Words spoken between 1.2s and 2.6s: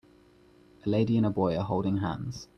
a boy are holding hands.